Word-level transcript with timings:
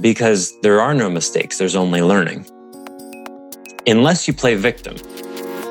because 0.00 0.58
there 0.60 0.80
are 0.80 0.94
no 0.94 1.10
mistakes, 1.10 1.58
there's 1.58 1.76
only 1.76 2.02
learning. 2.02 2.46
Unless 3.86 4.28
you 4.28 4.34
play 4.34 4.54
victim. 4.54 4.96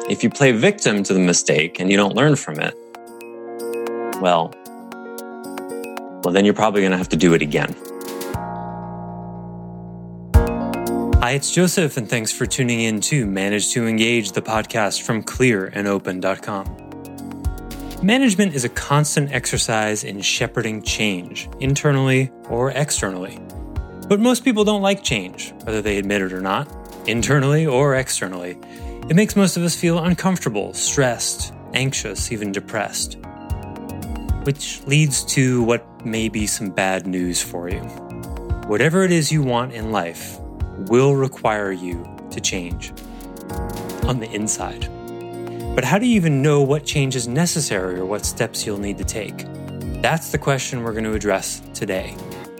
If 0.09 0.23
you 0.23 0.30
play 0.30 0.52
victim 0.52 1.04
to 1.04 1.13
the 1.13 1.20
mistake 1.20 1.80
and 1.80 1.91
you 1.91 1.98
don't 1.98 2.16
learn 2.16 2.35
from 2.35 2.59
it, 2.59 2.73
well, 4.21 4.54
well, 6.23 6.34
then 6.34 6.45
you're 6.45 6.54
probably 6.54 6.82
going 6.82 6.91
to 6.91 6.98
have 6.98 7.09
to 7.09 7.18
do 7.18 7.34
it 7.34 7.41
again. 7.41 7.76
Hi, 11.21 11.32
it's 11.32 11.52
Joseph, 11.52 11.98
and 11.98 12.09
thanks 12.09 12.32
for 12.32 12.46
tuning 12.46 12.80
in 12.82 13.02
to 13.02 13.26
Manage 13.26 13.71
to 13.71 13.85
Engage, 13.85 14.32
the 14.32 14.41
podcast 14.41 15.02
from 15.02 15.23
clearandopen.com. 15.23 16.88
Management 18.02 18.54
is 18.54 18.63
a 18.63 18.70
constant 18.70 19.32
exercise 19.32 20.04
in 20.04 20.21
shepherding 20.21 20.84
change, 20.84 21.49
internally 21.59 22.32
or 22.49 22.71
externally. 22.71 23.40
But 24.07 24.21
most 24.21 24.45
people 24.45 24.63
don't 24.63 24.81
like 24.81 25.03
change, 25.03 25.53
whether 25.63 25.81
they 25.81 25.97
admit 25.97 26.21
it 26.21 26.31
or 26.31 26.41
not, 26.41 26.67
internally 27.07 27.65
or 27.65 27.95
externally. 27.95 28.57
It 29.09 29.15
makes 29.15 29.35
most 29.35 29.57
of 29.57 29.63
us 29.63 29.76
feel 29.76 29.99
uncomfortable, 29.99 30.73
stressed, 30.73 31.54
anxious, 31.73 32.32
even 32.32 32.54
depressed. 32.54 33.17
Which 34.43 34.82
leads 34.87 35.26
to 35.35 35.62
what 35.63 36.05
may 36.05 36.29
be 36.29 36.48
some 36.48 36.70
bad 36.70 37.05
news 37.05 37.41
for 37.41 37.70
you. 37.70 37.82
Whatever 38.67 39.04
it 39.04 39.12
is 39.12 39.29
you 39.29 39.43
want 39.43 39.73
in 39.73 39.91
life 39.91 40.39
will 40.87 41.15
require 41.15 41.71
you 41.73 42.05
to 42.32 42.39
change 42.39 42.93
on 44.04 44.20
the 44.20 44.29
inside. 44.32 44.89
But 45.76 45.84
how 45.84 45.99
do 45.99 46.05
you 46.05 46.15
even 46.15 46.41
know 46.41 46.62
what 46.62 46.85
change 46.85 47.15
is 47.15 47.27
necessary 47.27 47.99
or 47.99 48.05
what 48.05 48.26
steps 48.26 48.65
you'll 48.65 48.79
need 48.79 48.98
to 48.99 49.04
take? 49.04 49.45
That's 50.01 50.32
the 50.32 50.37
question 50.37 50.84
we're 50.84 50.93
going 50.93 51.04
to 51.04 51.13
address 51.13 51.62
today. 51.73 52.15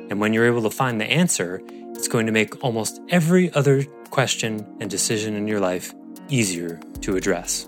And 0.10 0.20
when 0.20 0.34
you're 0.34 0.46
able 0.46 0.64
to 0.64 0.70
find 0.70 1.00
the 1.00 1.06
answer, 1.06 1.62
it's 1.94 2.08
going 2.08 2.26
to 2.26 2.32
make 2.32 2.64
almost 2.64 3.02
every 3.10 3.52
other 3.54 3.84
question 4.10 4.66
and 4.80 4.90
decision 4.90 5.36
in 5.36 5.48
your 5.48 5.60
life 5.60 5.94
easier 6.30 6.80
to 7.02 7.16
address. 7.16 7.68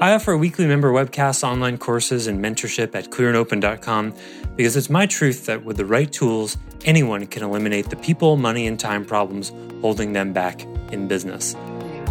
I 0.00 0.12
offer 0.12 0.36
weekly 0.36 0.66
member 0.66 0.92
webcasts, 0.92 1.44
online 1.44 1.78
courses, 1.78 2.26
and 2.26 2.44
mentorship 2.44 2.94
at 2.94 3.10
clearandopen.com 3.10 4.14
because 4.56 4.76
it's 4.76 4.90
my 4.90 5.06
truth 5.06 5.46
that 5.46 5.64
with 5.64 5.76
the 5.76 5.86
right 5.86 6.10
tools, 6.12 6.58
anyone 6.84 7.26
can 7.26 7.42
eliminate 7.42 7.90
the 7.90 7.96
people, 7.96 8.36
money, 8.36 8.66
and 8.66 8.78
time 8.78 9.04
problems 9.04 9.52
holding 9.80 10.12
them 10.12 10.32
back 10.32 10.62
in 10.92 11.06
business. 11.06 11.54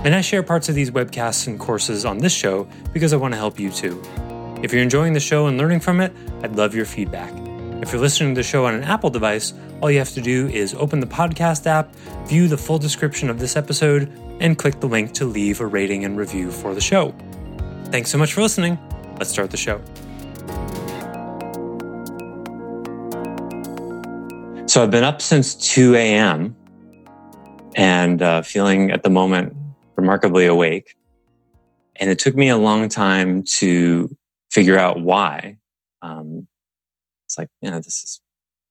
And 0.06 0.16
I 0.16 0.22
share 0.22 0.44
parts 0.44 0.70
of 0.70 0.76
these 0.76 0.92
webcasts 0.92 1.48
and 1.48 1.60
courses 1.60 2.06
on 2.06 2.18
this 2.18 2.34
show 2.34 2.68
because 2.94 3.14
I 3.14 3.18
want 3.18 3.34
to 3.34 3.38
help 3.38 3.60
you 3.60 3.70
too. 3.70 4.02
If 4.64 4.72
you're 4.72 4.82
enjoying 4.82 5.14
the 5.14 5.20
show 5.20 5.48
and 5.48 5.58
learning 5.58 5.82
from 5.82 6.00
it, 6.00 6.14
I'd 6.42 6.56
love 6.56 6.74
your 6.74 6.86
feedback. 6.86 7.43
If 7.84 7.92
you're 7.92 8.00
listening 8.00 8.34
to 8.34 8.40
the 8.40 8.44
show 8.44 8.66
on 8.66 8.76
an 8.76 8.84
Apple 8.86 9.10
device, 9.10 9.54
all 9.82 9.92
you 9.92 9.98
have 9.98 10.12
to 10.12 10.22
do 10.22 10.48
is 10.48 10.74
open 10.74 11.02
the 11.02 11.06
podcast 11.06 11.68
app, 11.68 11.94
view 12.28 12.48
the 12.48 12.56
full 12.56 12.80
description 12.80 13.30
of 13.30 13.40
this 13.40 13.58
episode, 13.58 14.10
and 14.40 14.58
click 14.58 14.80
the 14.80 14.88
link 14.88 15.12
to 15.16 15.26
leave 15.26 15.60
a 15.60 15.68
rating 15.68 16.06
and 16.06 16.18
review 16.18 16.50
for 16.50 16.74
the 16.74 16.80
show. 16.80 17.14
Thanks 17.88 18.10
so 18.10 18.18
much 18.18 18.32
for 18.32 18.42
listening. 18.42 18.80
Let's 19.20 19.32
start 19.32 19.52
the 19.52 19.58
show. 19.58 19.82
So 24.66 24.82
I've 24.82 24.90
been 24.90 25.04
up 25.04 25.22
since 25.22 25.54
2 25.54 25.96
a.m. 25.96 26.56
and 27.76 28.22
uh, 28.22 28.44
feeling 28.44 28.92
at 28.92 29.04
the 29.04 29.10
moment 29.10 29.58
remarkably 29.98 30.46
awake. 30.46 30.96
And 31.98 32.10
it 32.10 32.18
took 32.18 32.38
me 32.38 32.48
a 32.48 32.58
long 32.58 32.88
time 32.88 33.44
to 33.58 34.16
figure 34.52 34.80
out 34.80 35.02
why. 35.02 35.58
Um, 36.02 36.48
it's 37.34 37.38
like, 37.40 37.50
you 37.62 37.72
know, 37.72 37.78
this 37.78 38.02
has 38.02 38.22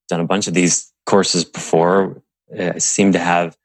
done 0.08 0.20
a 0.20 0.26
bunch 0.26 0.46
of 0.46 0.54
these 0.54 0.92
courses 1.04 1.44
before. 1.44 2.22
I 2.56 2.78
seem 2.78 3.12
to 3.12 3.18
have 3.18 3.56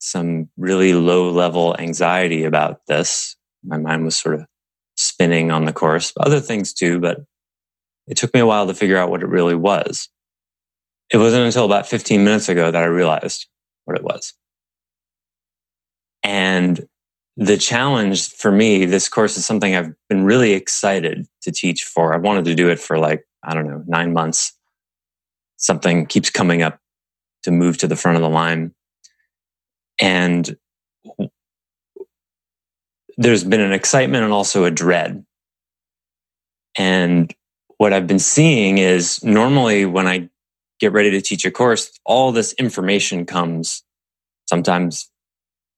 some 0.00 0.50
really 0.58 0.92
low 0.92 1.30
level 1.30 1.74
anxiety 1.78 2.44
about 2.44 2.86
this. 2.86 3.36
My 3.62 3.78
mind 3.78 4.04
was 4.04 4.16
sort 4.16 4.34
of 4.34 4.44
spinning 4.96 5.50
on 5.50 5.64
the 5.64 5.72
course, 5.72 6.12
other 6.20 6.40
things 6.40 6.74
too, 6.74 7.00
but 7.00 7.22
it 8.06 8.18
took 8.18 8.34
me 8.34 8.40
a 8.40 8.46
while 8.46 8.66
to 8.66 8.74
figure 8.74 8.98
out 8.98 9.08
what 9.08 9.22
it 9.22 9.28
really 9.28 9.54
was. 9.54 10.10
It 11.10 11.16
wasn't 11.16 11.46
until 11.46 11.64
about 11.64 11.86
15 11.86 12.22
minutes 12.22 12.50
ago 12.50 12.70
that 12.70 12.82
I 12.82 12.86
realized 12.86 13.46
what 13.86 13.96
it 13.96 14.04
was. 14.04 14.34
And 16.22 16.86
the 17.36 17.56
challenge 17.56 18.28
for 18.28 18.52
me, 18.52 18.84
this 18.84 19.08
course 19.08 19.38
is 19.38 19.46
something 19.46 19.74
I've 19.74 19.94
been 20.08 20.24
really 20.24 20.52
excited 20.52 21.26
to 21.42 21.50
teach 21.50 21.84
for. 21.84 22.12
I 22.12 22.18
wanted 22.18 22.44
to 22.44 22.54
do 22.54 22.68
it 22.68 22.78
for 22.78 22.98
like, 22.98 23.24
I 23.44 23.54
don't 23.54 23.68
know, 23.68 23.82
nine 23.86 24.12
months. 24.12 24.52
Something 25.56 26.06
keeps 26.06 26.30
coming 26.30 26.62
up 26.62 26.78
to 27.44 27.50
move 27.50 27.78
to 27.78 27.86
the 27.86 27.96
front 27.96 28.16
of 28.16 28.22
the 28.22 28.28
line. 28.28 28.74
And 30.00 30.56
there's 33.16 33.44
been 33.44 33.60
an 33.60 33.72
excitement 33.72 34.24
and 34.24 34.32
also 34.32 34.64
a 34.64 34.70
dread. 34.70 35.24
And 36.76 37.32
what 37.78 37.92
I've 37.92 38.06
been 38.06 38.18
seeing 38.18 38.78
is 38.78 39.22
normally 39.22 39.86
when 39.86 40.06
I 40.06 40.28
get 40.80 40.92
ready 40.92 41.10
to 41.12 41.20
teach 41.20 41.44
a 41.44 41.50
course, 41.50 41.90
all 42.04 42.32
this 42.32 42.52
information 42.54 43.26
comes 43.26 43.84
sometimes 44.46 45.10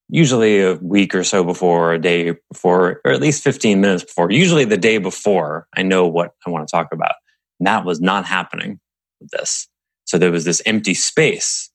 usually 0.08 0.60
a 0.60 0.74
week 0.74 1.14
or 1.14 1.24
so 1.24 1.44
before, 1.44 1.92
a 1.92 1.98
day 1.98 2.34
before, 2.50 3.00
or 3.04 3.12
at 3.12 3.20
least 3.20 3.42
15 3.42 3.80
minutes 3.80 4.04
before, 4.04 4.30
usually 4.30 4.64
the 4.64 4.76
day 4.76 4.98
before, 4.98 5.66
I 5.76 5.82
know 5.82 6.06
what 6.06 6.32
I 6.46 6.50
want 6.50 6.66
to 6.66 6.70
talk 6.70 6.88
about. 6.92 7.14
That 7.60 7.84
was 7.84 8.00
not 8.00 8.24
happening 8.24 8.80
with 9.20 9.30
this. 9.30 9.68
So 10.04 10.18
there 10.18 10.30
was 10.30 10.44
this 10.44 10.62
empty 10.66 10.94
space 10.94 11.70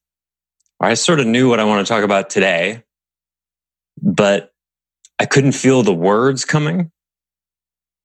where 0.77 0.89
I 0.89 0.93
sort 0.93 1.19
of 1.19 1.27
knew 1.27 1.49
what 1.49 1.59
I 1.59 1.63
want 1.63 1.85
to 1.85 1.91
talk 1.91 2.03
about 2.03 2.29
today, 2.29 2.83
but 4.01 4.53
I 5.19 5.25
couldn't 5.25 5.51
feel 5.53 5.83
the 5.83 5.93
words 5.93 6.45
coming. 6.45 6.91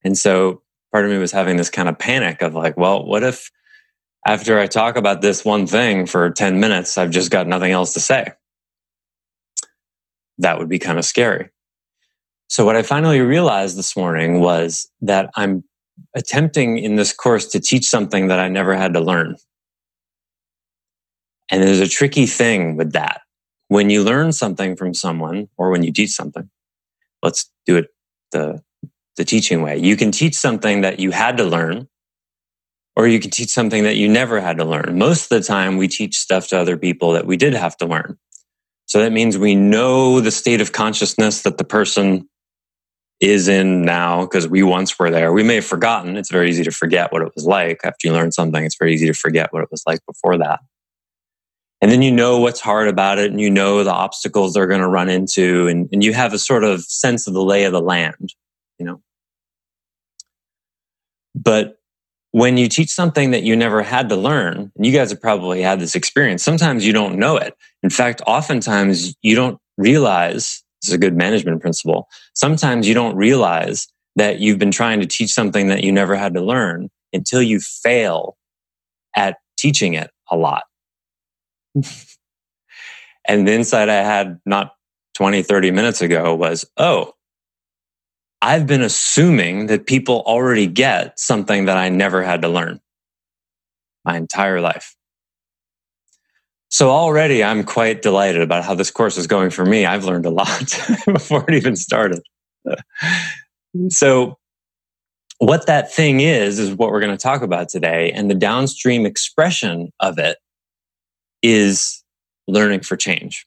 And 0.04 0.16
so 0.16 0.62
part 0.92 1.04
of 1.04 1.10
me 1.10 1.19
was 1.19 1.32
having 1.32 1.56
this 1.56 1.70
kind 1.70 1.88
of 1.88 1.98
panic 1.98 2.42
of 2.42 2.54
like, 2.54 2.76
well, 2.76 3.04
what 3.04 3.22
if 3.22 3.50
after 4.26 4.59
I 4.59 4.66
talk 4.66 4.97
about 4.97 5.22
this 5.22 5.44
one 5.44 5.66
thing 5.66 6.06
for 6.06 6.31
10 6.31 6.60
minutes, 6.60 6.98
I've 6.98 7.10
just 7.10 7.31
got 7.31 7.47
nothing 7.47 7.72
else 7.72 7.94
to 7.94 8.00
say? 8.00 8.32
that 10.38 10.59
would 10.59 10.69
be 10.69 10.78
kind 10.78 10.98
of 10.98 11.04
scary. 11.04 11.50
So 12.48 12.65
what 12.65 12.76
I 12.76 12.82
finally 12.82 13.20
realized 13.20 13.76
this 13.76 13.97
morning 13.97 14.41
was 14.41 14.88
that 15.00 15.31
I'm 15.34 15.65
attempting 16.15 16.79
in 16.79 16.97
this 16.97 17.12
course 17.12 17.47
to 17.49 17.61
teach 17.61 17.89
something 17.89 18.29
that 18.29 18.39
I 18.39 18.49
never 18.49 18.75
had 18.75 18.95
to 18.95 19.01
learn. 19.01 19.37
And 21.51 21.62
there's 21.62 21.81
a 21.81 21.89
tricky 21.89 22.27
thing 22.27 22.77
with 22.77 22.93
that. 22.93 23.21
When 23.69 23.91
you 23.91 24.03
learn 24.03 24.33
something 24.33 24.77
from 24.77 24.95
someone 24.95 25.49
or 25.57 25.71
when 25.71 25.83
you 25.83 25.93
teach 25.93 26.11
something, 26.11 26.49
let's 27.23 27.51
do 27.67 27.77
it 27.77 27.89
the, 28.33 28.62
the 29.17 29.25
teaching 29.25 29.62
way. 29.62 29.79
You 29.79 29.97
can 29.97 30.12
teach 30.12 30.34
something 30.34 30.83
that 30.83 31.01
you 31.01 31.11
had 31.11 31.37
to 31.39 31.45
learn 31.45 31.89
or 32.97 33.07
you 33.07 33.21
can 33.21 33.31
teach 33.31 33.51
something 33.51 33.84
that 33.84 33.97
you 33.97 34.09
never 34.09 34.41
had 34.41 34.57
to 34.59 34.65
learn. 34.65 34.99
Most 34.99 35.31
of 35.31 35.39
the 35.41 35.47
time 35.47 35.77
we 35.77 35.87
teach 35.87 36.17
stuff 36.17 36.49
to 36.49 36.59
other 36.59 36.77
people 36.77 37.13
that 37.13 37.27
we 37.27 37.37
did 37.37 37.55
have 37.55 37.77
to 37.78 37.87
learn. 37.87 38.19
So 38.87 39.01
that 39.01 39.13
means 39.13 39.37
we 39.37 39.54
know 39.54 40.21
the 40.21 40.31
state 40.31 40.60
of 40.60 40.72
consciousness 40.72 41.42
that 41.42 41.59
the 41.59 41.65
person 41.65 42.28
is 43.21 43.48
in 43.48 43.83
now 43.83 44.22
because 44.22 44.47
we 44.47 44.63
once 44.63 44.98
were 44.98 45.10
there. 45.10 45.33
We 45.33 45.42
may 45.42 45.57
have 45.57 45.65
forgotten. 45.65 46.16
It's 46.16 46.30
very 46.30 46.51
easy 46.51 46.65
to 46.65 46.71
forget 46.71 47.13
what 47.13 47.22
it 47.22 47.33
was 47.34 47.47
like 47.47 47.80
after 47.84 48.07
you 48.07 48.13
learn 48.13 48.33
something. 48.33 48.63
It's 48.63 48.77
very 48.78 48.92
easy 48.92 49.07
to 49.07 49.15
forget 49.15 49.53
what 49.53 49.63
it 49.63 49.71
was 49.71 49.83
like 49.86 50.01
before 50.07 50.36
that. 50.39 50.60
And 51.80 51.91
then 51.91 52.03
you 52.03 52.10
know 52.10 52.39
what's 52.39 52.60
hard 52.60 52.89
about 52.89 53.18
it 53.18 53.30
and 53.30 53.41
you 53.41 53.51
know 53.51 53.84
the 53.84 53.92
obstacles 53.92 54.54
they're 54.54 54.66
going 54.66 54.80
to 54.80 54.89
run 54.89 55.09
into 55.09 55.68
and, 55.68 55.89
and 55.92 56.03
you 56.03 56.13
have 56.13 56.33
a 56.33 56.39
sort 56.39 56.65
of 56.65 56.83
sense 56.83 57.27
of 57.27 57.34
the 57.34 57.42
lay 57.42 57.65
of 57.65 57.72
the 57.72 57.80
land, 57.80 58.34
you 58.78 58.86
know. 58.86 59.01
But 61.34 61.78
when 62.33 62.57
you 62.57 62.68
teach 62.68 62.91
something 62.91 63.30
that 63.30 63.45
you 63.45 63.57
never 63.57 63.83
had 63.83 64.09
to 64.09 64.16
learn, 64.16 64.72
and 64.74 64.86
you 64.86 64.92
guys 64.92 65.10
have 65.10 65.21
probably 65.21 65.63
had 65.63 65.80
this 65.80 65.95
experience, 65.95 66.42
sometimes 66.42 66.86
you 66.86 66.92
don't 66.92 67.18
know 67.18 67.36
it. 67.36 67.54
In 67.83 67.91
fact, 67.91 68.21
oftentimes 68.27 69.15
you 69.22 69.34
don't 69.34 69.59
realize 69.78 70.63
is 70.84 70.93
a 70.93 70.99
good 70.99 71.17
management 71.17 71.61
principle. 71.61 72.09
Sometimes 72.34 72.89
you 72.89 72.95
don't 72.95 73.17
realize 73.17 73.89
that 74.17 74.41
you've 74.41 74.59
been 74.59 74.71
trying 74.71 75.01
to 75.01 75.07
teach 75.07 75.33
something 75.33 75.69
that 75.69 75.84
you 75.84 75.93
never 75.93 76.17
had 76.17 76.34
to 76.34 76.41
learn 76.41 76.89
until 77.13 77.43
you 77.43 77.61
fail 77.61 78.37
at 79.15 79.37
teaching 79.59 79.95
it 79.95 80.11
a 80.31 80.37
lot. 80.37 80.65
and 83.28 83.47
the 83.47 83.53
insight 83.53 83.89
I 83.89 84.03
had 84.03 84.39
not 84.47 84.73
20, 85.15 85.43
30 85.43 85.71
minutes 85.71 86.03
ago 86.03 86.34
was, 86.34 86.65
oh, 86.77 87.13
I've 88.43 88.67
been 88.67 88.83
assuming 88.83 89.67
that 89.67 89.87
people 89.87 90.23
already 90.27 90.67
get 90.67 91.19
something 91.19 91.67
that 91.67 91.77
I 91.77 91.89
never 91.89 92.23
had 92.23 92.43
to 92.43 92.49
learn 92.49 92.81
my 94.05 94.17
entire 94.17 94.61
life. 94.61 94.95
So 96.68 96.91
already 96.91 97.45
I'm 97.45 97.65
quite 97.65 98.03
delighted 98.03 98.42
about 98.42 98.65
how 98.65 98.74
this 98.74 98.91
course 98.91 99.16
is 99.16 99.27
going 99.27 99.51
for 99.51 99.65
me. 99.65 99.86
I've 99.86 100.04
learned 100.04 100.27
a 100.27 100.30
lot 100.30 100.78
before 101.07 101.45
it 101.48 101.54
even 101.54 101.77
started. 101.77 102.22
so 103.89 104.39
what 105.39 105.66
that 105.66 105.92
thing 105.92 106.21
is, 106.21 106.59
is 106.59 106.74
what 106.74 106.91
we're 106.91 107.01
going 107.01 107.16
to 107.16 107.22
talk 107.22 107.42
about 107.42 107.68
today. 107.68 108.10
And 108.13 108.30
the 108.30 108.34
downstream 108.34 109.07
expression 109.07 109.92
of 110.01 110.18
it 110.18 110.39
is 111.42 112.03
learning 112.48 112.80
for 112.80 112.97
change. 112.97 113.47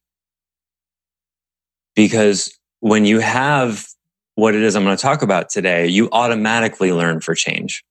Because 1.95 2.57
when 2.79 3.05
you 3.05 3.19
have 3.19 3.85
what 4.35 4.55
it 4.55 4.61
is 4.61 4.75
I'm 4.75 4.85
going 4.85 4.95
to 4.95 5.01
talk 5.01 5.21
about 5.21 5.49
today, 5.49 5.87
you 5.87 6.09
automatically 6.11 6.93
learn 6.93 7.19
for 7.19 7.35
change. 7.35 7.83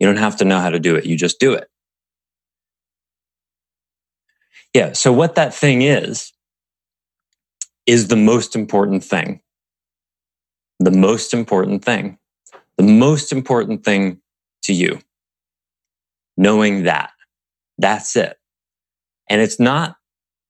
You 0.00 0.06
don't 0.06 0.16
have 0.16 0.36
to 0.38 0.44
know 0.44 0.58
how 0.58 0.70
to 0.70 0.80
do 0.80 0.96
it. 0.96 1.06
You 1.06 1.16
just 1.16 1.38
do 1.38 1.52
it. 1.52 1.68
Yeah. 4.74 4.92
So 4.92 5.12
what 5.12 5.34
that 5.36 5.54
thing 5.54 5.82
is, 5.82 6.32
is 7.86 8.08
the 8.08 8.16
most 8.16 8.54
important 8.54 9.02
thing. 9.02 9.40
The 10.78 10.90
most 10.90 11.32
important 11.32 11.84
thing. 11.84 12.18
The 12.76 12.84
most 12.84 13.32
important 13.32 13.84
thing 13.84 14.20
to 14.64 14.72
you. 14.72 15.00
Knowing 16.36 16.84
that. 16.84 17.10
That's 17.78 18.14
it. 18.14 18.36
And 19.30 19.40
it's 19.40 19.58
not 19.58 19.96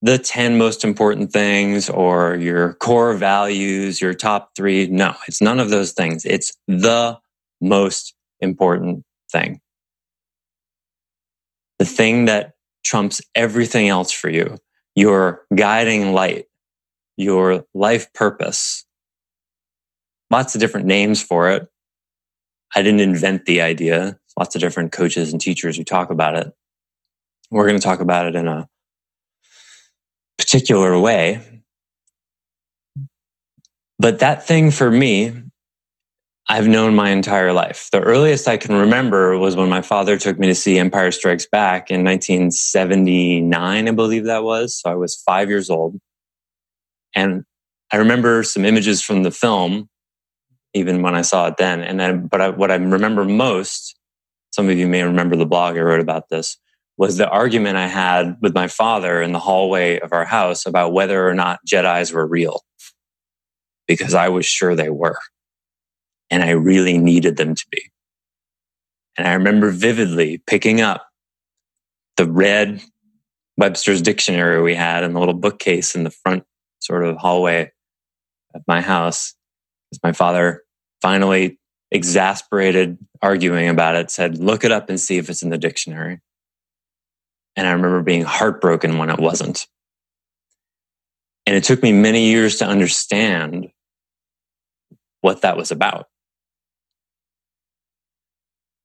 the 0.03 0.19
10 0.19 0.59
most 0.59 0.85
important 0.85 1.33
things 1.33 1.91
or 1.91 2.37
your 2.37 2.75
core 2.75 3.15
values, 3.15 4.01
your 4.01 4.15
top 4.15 4.51
three. 4.57 4.87
No, 4.87 5.15
it's 5.27 5.41
none 5.41 5.61
of 5.61 5.71
those 5.71 5.93
things. 5.93 6.25
It's 6.25 6.57
the 6.67 7.19
most 7.61 8.15
important 8.41 9.05
thing. 9.31 9.61
The 11.79 11.85
thing 11.85 12.27
that 12.27 12.53
trumps 12.85 13.21
everything 13.35 13.89
else 13.89 14.11
for 14.13 14.29
you. 14.31 14.57
Your 14.95 15.43
guiding 15.55 16.13
light, 16.13 16.47
your 17.17 17.65
life 17.75 18.13
purpose. 18.13 18.85
Lots 20.31 20.55
of 20.55 20.61
different 20.61 20.87
names 20.87 21.23
for 21.23 21.51
it. 21.51 21.69
I 22.75 22.83
didn't 22.83 23.01
invent 23.01 23.47
the 23.47 23.61
idea. 23.61 24.19
Lots 24.39 24.55
of 24.55 24.61
different 24.61 24.93
coaches 24.93 25.33
and 25.33 25.41
teachers 25.41 25.77
who 25.77 25.85
talk 25.85 26.11
about 26.11 26.37
it. 26.37 26.53
We're 27.51 27.67
going 27.67 27.79
to 27.79 27.85
talk 27.85 28.01
about 28.01 28.27
it 28.27 28.35
in 28.35 28.47
a 28.47 28.69
particular 30.37 30.99
way. 30.99 31.63
But 33.99 34.21
that 34.21 34.47
thing 34.47 34.71
for 34.71 34.91
me, 34.91 35.33
I've 36.51 36.67
known 36.67 36.95
my 36.95 37.11
entire 37.11 37.53
life. 37.53 37.91
The 37.93 38.01
earliest 38.01 38.49
I 38.49 38.57
can 38.57 38.75
remember 38.75 39.37
was 39.37 39.55
when 39.55 39.69
my 39.69 39.83
father 39.83 40.17
took 40.17 40.39
me 40.39 40.47
to 40.47 40.55
see 40.55 40.79
Empire 40.79 41.11
Strikes 41.11 41.45
Back 41.45 41.91
in 41.91 42.05
1979, 42.05 43.89
I 43.89 43.91
believe 43.91 44.25
that 44.25 44.45
was. 44.45 44.81
So 44.81 44.91
I 44.91 44.95
was 44.95 45.15
five 45.15 45.51
years 45.51 45.69
old. 45.69 46.01
And 47.15 47.45
I 47.93 47.99
remember 47.99 48.43
some 48.45 48.65
images 48.65 49.03
from 49.03 49.25
the 49.25 49.31
film, 49.31 49.91
even 50.73 51.03
when 51.03 51.15
I 51.15 51.21
saw 51.21 51.49
it 51.49 51.59
then. 51.59 51.83
And 51.83 52.01
then, 52.01 52.29
but 52.29 52.41
I, 52.41 52.49
what 52.49 52.71
I 52.71 52.77
remember 52.77 53.27
most, 53.27 53.99
some 54.51 54.71
of 54.71 54.79
you 54.79 54.89
may 54.89 55.03
remember 55.03 55.37
the 55.37 55.45
blog 55.45 55.77
I 55.77 55.81
wrote 55.81 56.01
about 56.01 56.31
this, 56.31 56.57
was 56.97 57.19
the 57.19 57.29
argument 57.29 57.77
I 57.77 57.89
had 57.89 58.39
with 58.41 58.55
my 58.55 58.69
father 58.69 59.21
in 59.21 59.33
the 59.33 59.39
hallway 59.39 60.01
of 60.01 60.15
our 60.15 60.25
house 60.25 60.65
about 60.65 60.95
whether 60.95 61.29
or 61.29 61.35
not 61.35 61.61
Jedi's 61.71 62.11
were 62.11 62.27
real. 62.27 62.63
Because 63.87 64.15
I 64.15 64.31
was 64.31 64.47
sure 64.47 64.75
they 64.75 64.91
were. 64.91 65.19
And 66.31 66.43
I 66.43 66.51
really 66.51 66.99
needed 66.99 67.37
them 67.37 67.55
to 67.55 67.67
be. 67.71 67.91
And 69.17 69.27
I 69.27 69.35
remember 69.35 69.71
vividly 69.71 70.43
picking 70.47 70.81
up 70.81 71.09
the 72.17 72.31
red 72.31 72.83
Webster's 73.57 74.03
dictionary 74.03 74.63
we 74.63 74.75
had 74.75 75.03
in 75.03 75.13
the 75.13 75.21
little 75.21 75.35
bookcase 75.35 75.95
in 75.95 76.05
the 76.05 76.11
front 76.11 76.45
sort 76.79 77.05
of 77.05 77.17
hallway 77.17 77.73
of 78.55 78.63
my 78.69 78.81
house. 78.81 79.35
As 79.93 79.99
my 80.03 80.13
father 80.13 80.63
finally 81.01 81.59
exasperated 81.91 82.99
arguing 83.23 83.69
about 83.69 83.97
it, 83.97 84.11
said, 84.11 84.39
look 84.39 84.65
it 84.65 84.71
up 84.71 84.91
and 84.91 85.01
see 85.01 85.17
if 85.17 85.29
it's 85.29 85.43
in 85.43 85.51
the 85.51 85.59
dictionary. 85.59 86.21
And 87.57 87.67
I 87.67 87.73
remember 87.73 88.03
being 88.03 88.23
heartbroken 88.23 88.99
when 88.99 89.11
it 89.11 89.19
wasn't. 89.19 89.67
And 91.47 91.57
it 91.57 91.65
took 91.65 91.83
me 91.83 91.93
many 91.93 92.29
years 92.29 92.57
to 92.57 92.67
understand 92.67 93.71
what 95.23 95.41
that 95.41 95.57
was 95.57 95.71
about. 95.71 96.07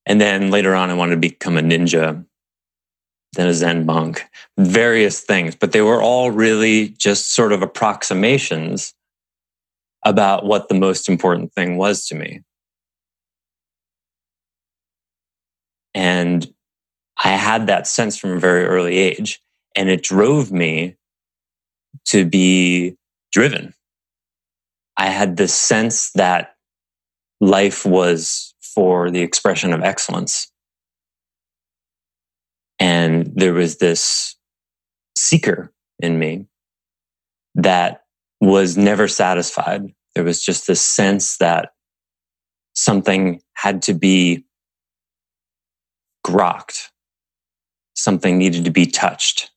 And 0.06 0.20
then 0.20 0.52
later 0.52 0.76
on, 0.76 0.90
I 0.90 0.96
wanted 0.96 1.16
to 1.16 1.22
become 1.22 1.58
a 1.58 1.62
ninja, 1.62 2.26
then 3.34 3.48
a 3.48 3.54
Zen 3.54 3.86
monk, 3.86 4.24
various 4.58 5.22
things, 5.22 5.56
but 5.56 5.72
they 5.72 5.82
were 5.82 6.02
all 6.02 6.32
really 6.32 6.90
just 6.90 7.34
sort 7.34 7.54
of 7.54 7.62
approximations 7.62 8.94
about 10.06 10.46
what 10.46 10.68
the 10.68 10.76
most 10.76 11.08
important 11.08 11.54
thing 11.54 11.78
was 11.78 12.06
to 12.08 12.16
me. 12.16 12.42
And 15.94 16.46
I 17.24 17.30
had 17.30 17.68
that 17.68 17.88
sense 17.88 18.18
from 18.18 18.32
a 18.32 18.40
very 18.40 18.66
early 18.66 18.98
age 18.98 19.42
and 19.76 19.90
it 19.90 20.04
drove 20.04 20.52
me 20.52 20.98
to 22.06 22.26
be 22.26 22.96
driven. 23.32 23.74
I 24.98 25.08
had 25.08 25.38
this 25.38 25.54
sense 25.54 26.12
that 26.12 26.56
life 27.40 27.86
was 27.86 28.53
for 28.74 29.12
the 29.12 29.22
expression 29.22 29.74
of 29.74 29.84
excellence. 29.84 30.52
And 32.80 33.32
there 33.36 33.54
was 33.54 33.78
this 33.78 34.36
seeker 35.18 35.72
in 36.00 36.20
me 36.20 36.48
that 37.56 38.04
was 38.42 38.78
never 38.78 39.08
satisfied. 39.08 39.94
There 40.16 40.24
was 40.24 40.44
just 40.44 40.68
this 40.68 40.82
sense 40.82 41.38
that 41.38 41.70
something 42.74 43.42
had 43.56 43.84
to 43.84 43.94
be 43.94 44.46
grokked 46.26 46.90
something 47.96 48.38
needed 48.38 48.66
to 48.66 48.72
be 48.72 48.86
touched. 48.86 49.52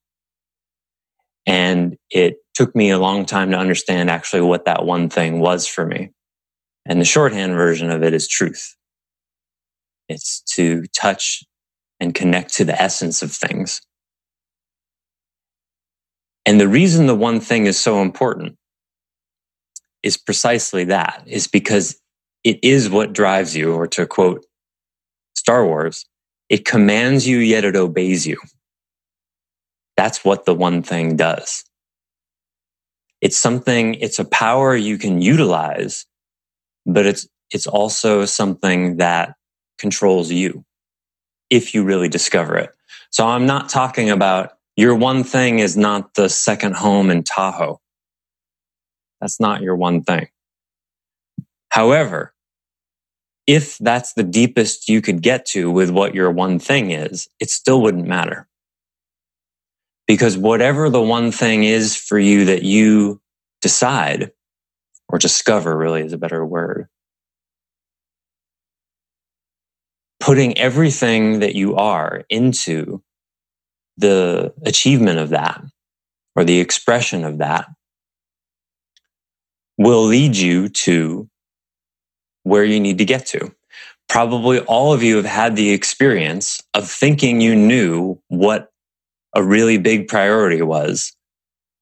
And 1.46 1.96
it 2.10 2.36
took 2.54 2.74
me 2.74 2.90
a 2.90 2.98
long 2.98 3.24
time 3.24 3.50
to 3.50 3.58
understand 3.58 4.10
actually 4.10 4.42
what 4.42 4.64
that 4.64 4.84
one 4.84 5.08
thing 5.08 5.40
was 5.40 5.66
for 5.66 5.86
me. 5.86 6.10
And 6.86 7.00
the 7.00 7.04
shorthand 7.04 7.54
version 7.54 7.90
of 7.90 8.02
it 8.02 8.14
is 8.14 8.28
truth. 8.28 8.76
It's 10.08 10.40
to 10.54 10.84
touch 10.94 11.44
and 12.00 12.14
connect 12.14 12.54
to 12.54 12.64
the 12.64 12.80
essence 12.80 13.22
of 13.22 13.32
things. 13.32 13.80
And 16.44 16.60
the 16.60 16.68
reason 16.68 17.06
the 17.06 17.14
one 17.14 17.40
thing 17.40 17.66
is 17.66 17.78
so 17.78 18.02
important 18.02 18.56
is 20.02 20.16
precisely 20.16 20.84
that, 20.84 21.24
is 21.26 21.48
because 21.48 22.00
it 22.44 22.60
is 22.62 22.88
what 22.88 23.12
drives 23.12 23.56
you, 23.56 23.74
or 23.74 23.88
to 23.88 24.06
quote 24.06 24.46
Star 25.34 25.66
Wars, 25.66 26.06
it 26.48 26.64
commands 26.64 27.26
you, 27.26 27.38
yet 27.38 27.64
it 27.64 27.74
obeys 27.74 28.26
you. 28.26 28.36
That's 29.96 30.24
what 30.24 30.44
the 30.44 30.54
one 30.54 30.82
thing 30.82 31.16
does. 31.16 31.64
It's 33.20 33.36
something, 33.36 33.94
it's 33.94 34.20
a 34.20 34.24
power 34.24 34.76
you 34.76 34.98
can 34.98 35.20
utilize, 35.20 36.06
but 36.84 37.06
it's, 37.06 37.26
it's 37.50 37.66
also 37.66 38.26
something 38.26 38.98
that 38.98 39.34
controls 39.78 40.30
you 40.30 40.64
if 41.50 41.74
you 41.74 41.84
really 41.84 42.08
discover 42.08 42.56
it. 42.56 42.70
So 43.10 43.26
I'm 43.26 43.46
not 43.46 43.68
talking 43.68 44.10
about 44.10 44.52
your 44.76 44.94
one 44.94 45.24
thing 45.24 45.58
is 45.58 45.76
not 45.76 46.14
the 46.14 46.28
second 46.28 46.76
home 46.76 47.10
in 47.10 47.22
Tahoe. 47.22 47.80
That's 49.20 49.40
not 49.40 49.62
your 49.62 49.76
one 49.76 50.02
thing. 50.02 50.28
However, 51.70 52.34
if 53.46 53.78
that's 53.78 54.12
the 54.14 54.22
deepest 54.22 54.88
you 54.88 55.00
could 55.00 55.22
get 55.22 55.46
to 55.46 55.70
with 55.70 55.90
what 55.90 56.14
your 56.14 56.30
one 56.30 56.58
thing 56.58 56.90
is, 56.90 57.28
it 57.40 57.50
still 57.50 57.80
wouldn't 57.80 58.06
matter. 58.06 58.48
Because 60.06 60.36
whatever 60.36 60.90
the 60.90 61.02
one 61.02 61.32
thing 61.32 61.64
is 61.64 61.96
for 61.96 62.18
you 62.18 62.44
that 62.46 62.62
you 62.62 63.20
decide 63.60 64.32
or 65.08 65.18
discover 65.18 65.76
really 65.76 66.02
is 66.02 66.12
a 66.12 66.18
better 66.18 66.44
word, 66.44 66.88
putting 70.20 70.56
everything 70.58 71.40
that 71.40 71.54
you 71.54 71.76
are 71.76 72.24
into 72.28 73.02
the 73.96 74.52
achievement 74.64 75.18
of 75.18 75.30
that 75.30 75.62
or 76.34 76.44
the 76.44 76.60
expression 76.60 77.24
of 77.24 77.38
that 77.38 77.66
will 79.78 80.04
lead 80.04 80.36
you 80.36 80.68
to 80.68 81.28
where 82.42 82.64
you 82.64 82.80
need 82.80 82.98
to 82.98 83.04
get 83.04 83.26
to. 83.26 83.52
Probably 84.08 84.60
all 84.60 84.92
of 84.92 85.02
you 85.02 85.16
have 85.16 85.26
had 85.26 85.56
the 85.56 85.70
experience 85.70 86.62
of 86.74 86.88
thinking 86.88 87.40
you 87.40 87.56
knew 87.56 88.20
what 88.28 88.70
a 89.34 89.42
really 89.42 89.78
big 89.78 90.08
priority 90.08 90.62
was. 90.62 91.14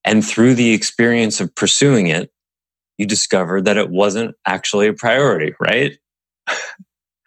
And 0.04 0.24
through 0.24 0.54
the 0.54 0.72
experience 0.72 1.40
of 1.40 1.54
pursuing 1.54 2.08
it, 2.08 2.30
you 2.98 3.06
discovered 3.06 3.64
that 3.66 3.76
it 3.76 3.90
wasn't 3.90 4.34
actually 4.46 4.88
a 4.88 4.92
priority, 4.92 5.54
right? 5.60 5.98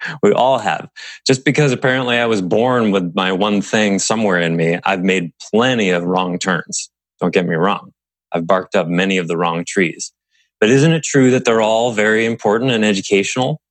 we 0.24 0.32
all 0.32 0.60
have. 0.60 0.90
Just 1.26 1.46
because 1.46 1.72
apparently 1.72 2.18
I 2.18 2.26
was 2.26 2.42
born 2.42 2.92
with 2.92 3.14
my 3.16 3.32
one 3.32 3.62
thing 3.62 4.00
somewhere 4.00 4.40
in 4.40 4.56
me, 4.56 4.80
I've 4.84 5.04
made 5.04 5.32
plenty 5.52 5.90
of 5.90 6.04
wrong 6.04 6.40
turns. 6.40 6.90
Don't 7.20 7.34
get 7.34 7.46
me 7.46 7.56
wrong. 7.56 7.92
I've 8.32 8.46
barked 8.46 8.76
up 8.76 8.88
many 8.88 9.18
of 9.18 9.28
the 9.28 9.38
wrong 9.38 9.66
trees. 9.66 10.12
But 10.60 10.70
isn't 10.70 10.92
it 10.92 11.04
true 11.04 11.32
that 11.32 11.46
they're 11.46 11.62
all 11.62 11.92
very 11.92 12.26
important 12.26 12.72
and 12.72 12.84
educational, 12.84 13.62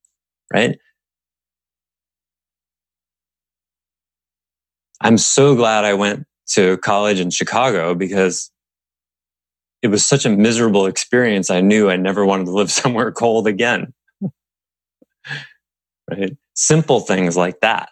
right? 0.53 0.77
I'm 5.01 5.17
so 5.17 5.55
glad 5.55 5.85
I 5.85 5.93
went 5.93 6.25
to 6.53 6.77
college 6.77 7.19
in 7.19 7.29
Chicago 7.29 7.93
because 7.93 8.51
it 9.81 9.89
was 9.89 10.05
such 10.05 10.25
a 10.25 10.29
miserable 10.29 10.85
experience. 10.87 11.49
I 11.51 11.61
knew 11.61 11.89
I 11.89 11.97
never 11.97 12.25
wanted 12.25 12.45
to 12.45 12.51
live 12.51 12.71
somewhere 12.83 13.11
cold 13.11 13.47
again. 13.47 13.93
Right? 16.09 16.35
Simple 16.55 16.99
things 16.99 17.37
like 17.37 17.59
that. 17.61 17.89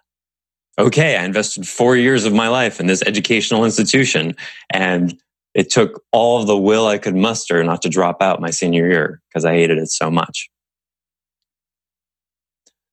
Okay, 0.77 1.15
I 1.15 1.23
invested 1.23 1.67
four 1.67 1.95
years 1.95 2.25
of 2.25 2.33
my 2.33 2.49
life 2.49 2.79
in 2.79 2.87
this 2.87 3.01
educational 3.03 3.63
institution 3.63 4.35
and 4.71 5.17
it 5.53 5.69
took 5.69 6.03
all 6.11 6.43
the 6.43 6.57
will 6.57 6.85
I 6.85 6.97
could 6.97 7.15
muster 7.15 7.63
not 7.63 7.81
to 7.83 7.89
drop 7.89 8.21
out 8.21 8.41
my 8.41 8.49
senior 8.49 8.89
year 8.89 9.21
because 9.29 9.45
I 9.45 9.53
hated 9.53 9.77
it 9.77 9.89
so 9.89 10.11
much. 10.11 10.49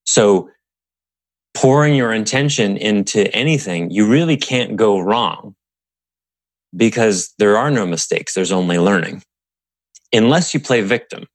So 0.04 0.48
pouring 1.54 1.94
your 1.94 2.12
intention 2.12 2.76
into 2.76 3.34
anything, 3.34 3.90
you 3.90 4.08
really 4.08 4.36
can't 4.36 4.76
go 4.76 5.00
wrong 5.00 5.56
because 6.74 7.34
there 7.38 7.56
are 7.56 7.70
no 7.70 7.84
mistakes. 7.84 8.32
There's 8.34 8.52
only 8.52 8.78
learning. 8.78 9.22
Unless 10.12 10.54
you 10.54 10.60
play 10.60 10.82
victim. 10.82 11.26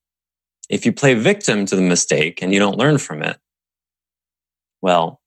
If 0.69 0.85
you 0.85 0.93
play 0.93 1.13
victim 1.13 1.65
to 1.65 1.75
the 1.75 1.81
mistake 1.81 2.41
and 2.41 2.53
you 2.53 2.59
don't 2.59 2.77
learn 2.77 2.97
from 2.97 3.21
it, 3.21 3.37
well, 4.81 5.21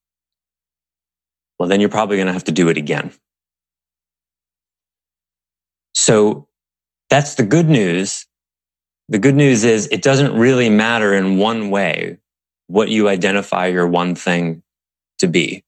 well, 1.59 1.69
then 1.69 1.81
you're 1.81 1.91
probably 1.91 2.17
going 2.17 2.27
to 2.27 2.33
have 2.33 2.45
to 2.45 2.53
do 2.53 2.69
it 2.69 2.77
again. 2.77 3.13
So 5.95 6.49
that's 7.11 7.35
the 7.35 7.43
good 7.43 7.69
news. 7.69 8.27
The 9.09 9.19
good 9.19 9.35
news 9.35 9.65
is 9.65 9.89
it 9.91 10.03
doesn't 10.03 10.35
really 10.35 10.71
matter 10.71 11.13
in 11.13 11.39
one 11.39 11.71
way 11.71 12.19
what 12.69 12.89
you 12.89 13.09
identify 13.09 13.67
your 13.67 13.87
one 13.87 14.15
thing 14.15 14.63
to 15.19 15.27
be. 15.27 15.65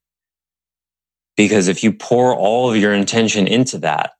Because 1.36 1.68
if 1.68 1.82
you 1.82 1.92
pour 1.92 2.34
all 2.34 2.70
of 2.70 2.76
your 2.76 2.94
intention 2.94 3.46
into 3.46 3.78
that, 3.78 4.12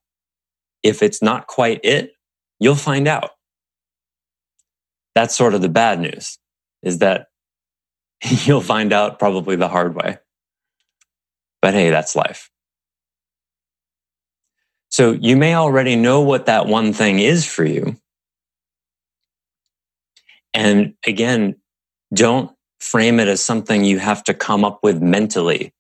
if 0.83 1.03
it's 1.03 1.23
not 1.23 1.47
quite 1.47 1.81
it, 1.85 2.13
you'll 2.59 2.75
find 2.75 3.07
out. 3.07 3.31
That's 5.15 5.37
sort 5.37 5.55
of 5.55 5.63
the 5.63 5.69
bad 5.69 6.01
news 6.01 6.39
is 6.83 6.99
that 6.99 7.29
you'll 8.45 8.61
find 8.61 8.93
out 8.93 9.19
probably 9.19 9.57
the 9.57 9.69
hard 9.69 9.95
way. 9.95 10.19
But 11.61 11.75
hey, 11.75 11.91
that's 11.91 12.17
life. 12.17 12.51
So 14.91 15.13
you 15.13 15.37
may 15.37 15.55
already 15.55 15.97
know 15.97 16.21
what 16.21 16.47
that 16.47 16.67
one 16.67 16.93
thing 16.93 17.19
is 17.19 17.47
for 17.47 17.65
you. 17.65 17.97
And 20.53 20.95
again, 21.07 21.57
don't 22.13 22.51
frame 22.81 23.19
it 23.21 23.29
as 23.29 23.43
something 23.43 23.85
you 23.85 23.99
have 23.99 24.23
to 24.25 24.35
come 24.35 24.65
up 24.65 24.81
with 24.83 25.01
mentally. 25.01 25.73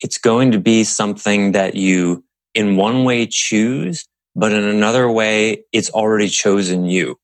It's 0.00 0.18
going 0.18 0.52
to 0.52 0.60
be 0.60 0.84
something 0.84 1.52
that 1.52 1.74
you 1.74 2.24
in 2.54 2.76
one 2.76 3.04
way 3.04 3.26
choose, 3.26 4.06
but 4.36 4.52
in 4.52 4.62
another 4.62 5.10
way, 5.10 5.64
it's 5.72 5.90
already 5.90 6.28
chosen 6.28 6.84
you. 6.84 7.18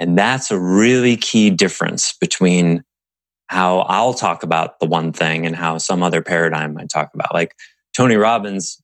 And 0.00 0.16
that's 0.16 0.50
a 0.50 0.58
really 0.58 1.16
key 1.16 1.50
difference 1.50 2.14
between 2.20 2.84
how 3.48 3.80
I'll 3.80 4.14
talk 4.14 4.42
about 4.42 4.78
the 4.78 4.86
one 4.86 5.12
thing 5.12 5.46
and 5.46 5.56
how 5.56 5.78
some 5.78 6.02
other 6.02 6.22
paradigm 6.22 6.74
might 6.74 6.90
talk 6.90 7.10
about. 7.14 7.34
Like 7.34 7.54
Tony 7.96 8.16
Robbins, 8.16 8.80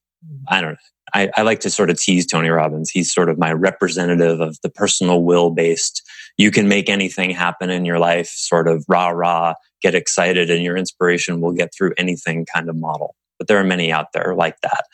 I 0.49 0.61
don't 0.61 0.73
know. 0.73 0.79
I, 1.13 1.31
I, 1.37 1.43
like 1.43 1.61
to 1.61 1.71
sort 1.71 1.91
of 1.91 2.01
tease 2.01 2.27
Tony 2.27 2.49
Robbins. 2.49 2.91
He's 2.91 3.13
sort 3.13 3.29
of 3.29 3.39
my 3.39 3.53
representative 3.53 4.41
of 4.41 4.59
the 4.63 4.71
personal 4.71 5.23
will 5.23 5.51
based, 5.51 6.03
you 6.37 6.51
can 6.51 6.67
make 6.67 6.89
anything 6.89 7.31
happen 7.31 7.71
in 7.71 7.85
your 7.85 7.99
life, 7.99 8.29
sort 8.29 8.67
of 8.67 8.85
rah 8.89 9.11
rah, 9.11 9.55
get 9.81 9.95
excited, 9.95 10.51
and 10.51 10.63
your 10.63 10.77
inspiration 10.77 11.41
will 11.41 11.53
get 11.53 11.73
through 11.73 11.93
anything 11.97 12.47
kind 12.53 12.69
of 12.69 12.77
model. 12.77 13.15
But 13.39 13.49
there 13.49 13.59
are 13.59 13.65
many 13.65 13.93
out 13.93 14.13
there 14.13 14.35
like 14.35 14.61
that. 14.63 14.85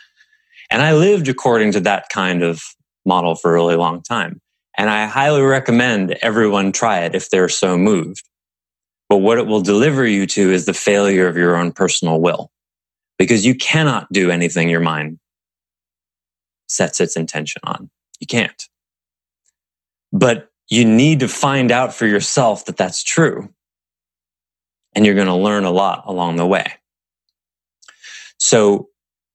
And 0.70 0.82
I 0.82 0.92
lived 0.92 1.28
according 1.28 1.72
to 1.72 1.80
that 1.80 2.08
kind 2.10 2.42
of 2.42 2.62
model 3.06 3.34
for 3.34 3.50
a 3.50 3.54
really 3.54 3.76
long 3.76 4.02
time. 4.02 4.40
And 4.80 4.88
I 4.88 5.04
highly 5.04 5.42
recommend 5.42 6.12
everyone 6.22 6.72
try 6.72 7.00
it 7.00 7.14
if 7.14 7.28
they're 7.28 7.50
so 7.50 7.76
moved. 7.76 8.26
But 9.10 9.18
what 9.18 9.36
it 9.36 9.46
will 9.46 9.60
deliver 9.60 10.06
you 10.06 10.26
to 10.28 10.52
is 10.52 10.64
the 10.64 10.72
failure 10.72 11.26
of 11.26 11.36
your 11.36 11.54
own 11.54 11.72
personal 11.72 12.18
will 12.18 12.50
because 13.18 13.44
you 13.44 13.54
cannot 13.54 14.10
do 14.10 14.30
anything 14.30 14.70
your 14.70 14.80
mind 14.80 15.18
sets 16.66 16.98
its 16.98 17.14
intention 17.14 17.60
on. 17.64 17.90
You 18.20 18.26
can't. 18.26 18.68
But 20.14 20.48
you 20.70 20.86
need 20.86 21.20
to 21.20 21.28
find 21.28 21.70
out 21.70 21.92
for 21.92 22.06
yourself 22.06 22.64
that 22.64 22.78
that's 22.78 23.02
true. 23.02 23.52
And 24.94 25.04
you're 25.04 25.14
going 25.14 25.26
to 25.26 25.34
learn 25.34 25.64
a 25.64 25.70
lot 25.70 26.04
along 26.06 26.36
the 26.36 26.46
way. 26.46 26.72
So 28.38 28.88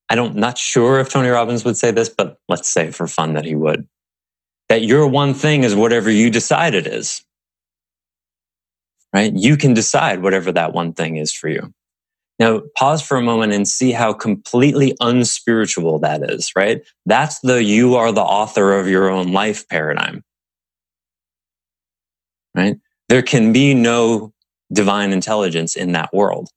I 0.09 0.15
don't, 0.15 0.37
not 0.37 0.57
sure 0.57 0.99
if 0.99 1.09
Tony 1.09 1.29
Robbins 1.29 1.63
would 1.65 1.77
say 1.77 1.91
this, 1.91 2.09
but 2.09 2.39
let's 2.49 2.67
say 2.67 2.89
for 2.89 3.05
fun 3.05 3.33
that 3.35 3.45
he 3.45 3.53
would. 3.53 3.87
That 4.69 4.83
your 4.83 5.07
one 5.07 5.33
thing 5.33 5.63
is 5.63 5.75
whatever 5.75 6.09
you 6.09 6.29
decide 6.29 6.73
it 6.73 6.87
is. 6.87 7.23
Right? 9.13 9.33
You 9.33 9.57
can 9.57 9.73
decide 9.73 10.21
whatever 10.21 10.51
that 10.51 10.73
one 10.73 10.93
thing 10.93 11.17
is 11.17 11.31
for 11.31 11.47
you. 11.47 11.73
Now, 12.37 12.63
pause 12.77 13.01
for 13.01 13.17
a 13.17 13.21
moment 13.21 13.53
and 13.53 13.65
see 13.65 13.91
how 13.91 14.11
completely 14.11 14.95
unspiritual 14.99 15.99
that 15.99 16.29
is, 16.29 16.51
right? 16.53 16.81
That's 17.05 17.39
the 17.39 17.63
you 17.63 17.95
are 17.95 18.11
the 18.11 18.21
author 18.21 18.77
of 18.77 18.89
your 18.89 19.09
own 19.09 19.31
life 19.31 19.69
paradigm. 19.69 20.21
Right? 22.53 22.77
There 23.07 23.21
can 23.21 23.53
be 23.53 23.73
no 23.73 24.33
divine 24.73 25.13
intelligence 25.13 25.77
in 25.77 25.93
that 25.93 26.13
world 26.13 26.49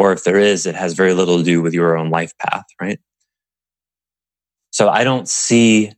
or 0.00 0.12
if 0.12 0.24
there 0.24 0.38
is, 0.38 0.64
it 0.64 0.74
has 0.74 0.94
very 0.94 1.12
little 1.12 1.36
to 1.36 1.44
do 1.44 1.60
with 1.60 1.74
your 1.74 1.94
own 1.94 2.08
life 2.08 2.32
path, 2.38 2.64
right? 2.80 2.98
So 4.70 4.88
I 4.88 5.04
don't 5.04 5.28
see, 5.28 5.92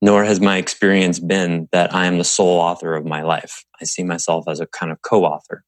nor 0.00 0.24
has 0.24 0.40
my 0.40 0.56
experience 0.56 1.18
been 1.18 1.68
that 1.72 1.94
I 1.94 2.06
am 2.06 2.18
the 2.18 2.24
sole 2.24 2.58
author 2.58 2.94
of 2.94 3.04
my 3.04 3.22
life. 3.22 3.64
I 3.80 3.84
see 3.84 4.02
myself 4.02 4.46
as 4.48 4.60
a 4.60 4.66
kind 4.66 4.92
of 4.92 5.02
co-author. 5.02 5.64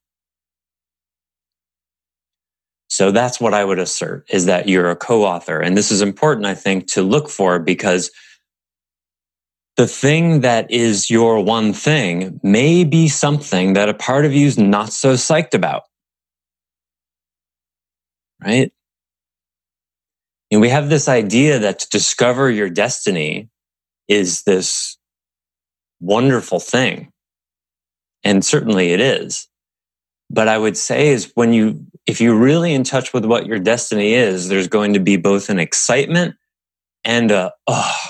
So 2.89 3.11
that's 3.11 3.39
what 3.39 3.53
I 3.53 3.65
would 3.65 3.79
assert 3.79 4.25
is 4.29 4.45
that 4.45 4.67
you're 4.67 4.91
a 4.91 4.95
co-author. 4.95 5.59
And 5.59 5.75
this 5.77 5.91
is 5.91 6.01
important, 6.01 6.45
I 6.45 6.55
think, 6.55 6.87
to 6.93 7.01
look 7.01 7.29
for 7.29 7.59
because 7.59 8.11
the 9.77 9.87
thing 9.87 10.41
that 10.41 10.69
is 10.69 11.09
your 11.09 11.43
one 11.43 11.73
thing 11.73 12.39
may 12.43 12.83
be 12.83 13.07
something 13.07 13.73
that 13.73 13.89
a 13.89 13.93
part 13.95 14.25
of 14.25 14.33
you 14.33 14.45
is 14.45 14.59
not 14.59 14.93
so 14.93 15.13
psyched 15.13 15.55
about 15.55 15.83
right? 18.43 18.71
And 20.51 20.61
we 20.61 20.69
have 20.69 20.89
this 20.89 21.07
idea 21.07 21.59
that 21.59 21.79
to 21.79 21.89
discover 21.89 22.51
your 22.51 22.69
destiny 22.69 23.49
is 24.07 24.43
this 24.43 24.97
wonderful 25.99 26.59
thing. 26.59 27.11
And 28.23 28.43
certainly 28.43 28.91
it 28.91 28.99
is. 28.99 29.47
But 30.29 30.47
I 30.47 30.57
would 30.57 30.77
say 30.77 31.09
is 31.09 31.31
when 31.35 31.53
you, 31.53 31.85
if 32.05 32.19
you're 32.19 32.37
really 32.37 32.73
in 32.73 32.83
touch 32.83 33.13
with 33.13 33.25
what 33.25 33.45
your 33.45 33.59
destiny 33.59 34.13
is, 34.13 34.47
there's 34.47 34.67
going 34.67 34.93
to 34.93 34.99
be 34.99 35.17
both 35.17 35.49
an 35.49 35.59
excitement 35.59 36.35
and 37.03 37.31
a, 37.31 37.53
oh, 37.67 38.05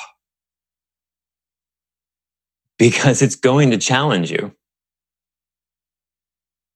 because 2.78 3.22
it's 3.22 3.36
going 3.36 3.72
to 3.72 3.78
challenge 3.78 4.32
you. 4.32 4.54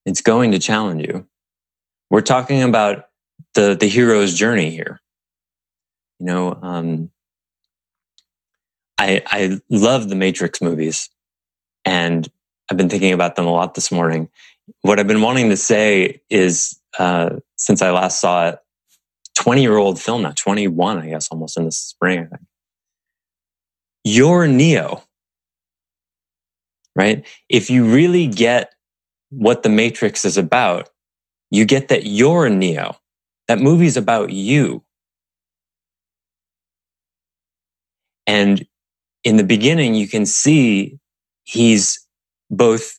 It's 0.05 0.21
going 0.21 0.51
to 0.51 0.59
challenge 0.59 1.05
you. 1.05 1.27
We're 2.09 2.21
talking 2.21 2.63
about 2.63 3.05
the 3.53 3.75
the 3.77 3.87
hero's 3.87 4.33
journey 4.33 4.69
here. 4.69 5.01
You 6.19 6.25
know, 6.25 6.59
um, 6.61 7.11
I 8.97 9.21
I 9.27 9.59
love 9.69 10.09
the 10.09 10.15
Matrix 10.15 10.61
movies, 10.61 11.09
and 11.85 12.27
I've 12.71 12.77
been 12.77 12.89
thinking 12.89 13.13
about 13.13 13.35
them 13.35 13.47
a 13.47 13.51
lot 13.51 13.75
this 13.75 13.91
morning. 13.91 14.29
What 14.81 14.99
I've 14.99 15.07
been 15.07 15.21
wanting 15.21 15.49
to 15.49 15.57
say 15.57 16.21
is, 16.29 16.79
uh, 16.99 17.37
since 17.57 17.81
I 17.81 17.91
last 17.91 18.21
saw 18.21 18.49
it, 18.49 18.59
twenty 19.35 19.61
year 19.61 19.77
old 19.77 20.01
film 20.01 20.23
now, 20.23 20.33
twenty 20.35 20.67
one, 20.67 20.99
I 20.99 21.09
guess, 21.09 21.29
almost 21.29 21.57
in 21.57 21.65
the 21.65 21.71
spring. 21.71 22.21
I 22.21 22.37
think 22.37 22.47
you're 24.05 24.47
Neo, 24.47 25.03
right? 26.95 27.25
If 27.49 27.69
you 27.69 27.85
really 27.93 28.27
get 28.27 28.73
what 29.29 29.63
the 29.63 29.69
Matrix 29.69 30.25
is 30.25 30.37
about, 30.37 30.89
you 31.51 31.65
get 31.65 31.89
that 31.89 32.05
you're 32.05 32.49
Neo 32.49 32.97
that 33.47 33.59
movie's 33.59 33.97
about 33.97 34.31
you. 34.31 34.83
And 38.27 38.65
in 39.27 39.35
the 39.35 39.43
beginning, 39.43 39.93
you 39.93 40.07
can 40.07 40.25
see 40.25 40.97
he's 41.43 42.07
both 42.49 42.97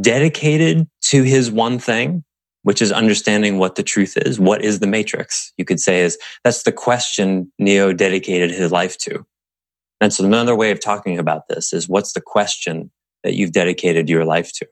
dedicated 0.00 0.86
to 1.06 1.24
his 1.24 1.50
one 1.50 1.80
thing, 1.80 2.22
which 2.62 2.80
is 2.80 2.92
understanding 2.92 3.58
what 3.58 3.74
the 3.74 3.82
truth 3.82 4.16
is. 4.16 4.38
What 4.38 4.64
is 4.64 4.78
the 4.78 4.86
matrix? 4.86 5.52
You 5.58 5.64
could 5.64 5.80
say 5.80 6.02
is 6.02 6.16
that's 6.44 6.62
the 6.62 6.70
question 6.70 7.50
Neo 7.58 7.92
dedicated 7.92 8.52
his 8.52 8.70
life 8.70 8.96
to. 8.98 9.26
And 10.00 10.12
so 10.12 10.24
another 10.24 10.54
way 10.54 10.70
of 10.70 10.78
talking 10.78 11.18
about 11.18 11.48
this 11.48 11.72
is 11.72 11.88
what's 11.88 12.12
the 12.12 12.20
question 12.20 12.92
that 13.24 13.34
you've 13.34 13.50
dedicated 13.50 14.08
your 14.08 14.24
life 14.24 14.52
to? 14.58 14.68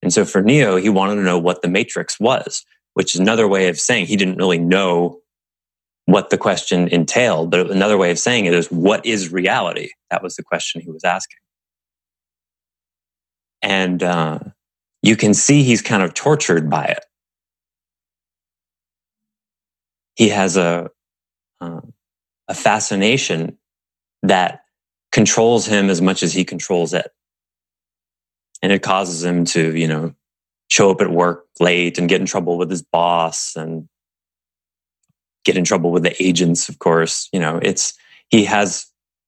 And 0.00 0.12
so 0.12 0.24
for 0.24 0.42
Neo, 0.42 0.76
he 0.76 0.90
wanted 0.90 1.16
to 1.16 1.22
know 1.22 1.40
what 1.40 1.62
the 1.62 1.68
matrix 1.68 2.20
was, 2.20 2.64
which 2.94 3.16
is 3.16 3.20
another 3.20 3.48
way 3.48 3.66
of 3.66 3.80
saying 3.80 4.06
he 4.06 4.16
didn't 4.16 4.36
really 4.36 4.58
know 4.58 5.18
what 6.06 6.30
the 6.30 6.38
question 6.38 6.88
entailed. 6.88 7.50
But 7.50 7.70
another 7.70 7.98
way 7.98 8.10
of 8.10 8.18
saying 8.18 8.46
it 8.46 8.54
is 8.54 8.68
what 8.68 9.04
is 9.04 9.32
reality? 9.32 9.90
That 10.10 10.22
was 10.22 10.36
the 10.36 10.42
question 10.42 10.80
he 10.80 10.90
was 10.90 11.04
asking. 11.04 11.38
And 13.60 14.02
uh, 14.02 14.38
you 15.02 15.16
can 15.16 15.34
see 15.34 15.62
he's 15.62 15.82
kind 15.82 16.02
of 16.02 16.14
tortured 16.14 16.70
by 16.70 16.84
it. 16.84 17.04
He 20.14 20.30
has 20.30 20.56
a, 20.56 20.90
uh, 21.60 21.80
a 22.48 22.54
fascination 22.54 23.58
that 24.22 24.60
controls 25.12 25.66
him 25.66 25.90
as 25.90 26.00
much 26.00 26.22
as 26.22 26.32
he 26.32 26.44
controls 26.44 26.94
it. 26.94 27.10
And 28.62 28.72
it 28.72 28.82
causes 28.82 29.24
him 29.24 29.44
to, 29.46 29.76
you 29.76 29.88
know, 29.88 30.14
show 30.68 30.90
up 30.90 31.00
at 31.00 31.10
work 31.10 31.46
late 31.60 31.98
and 31.98 32.08
get 32.08 32.20
in 32.20 32.26
trouble 32.26 32.56
with 32.56 32.70
his 32.70 32.82
boss 32.82 33.56
and 33.56 33.88
get 35.46 35.56
in 35.56 35.64
trouble 35.64 35.90
with 35.90 36.02
the 36.02 36.22
agents, 36.22 36.68
of 36.68 36.78
course. 36.80 37.28
You 37.32 37.40
know, 37.40 37.58
it's, 37.62 37.94
he 38.28 38.44
has, 38.44 38.86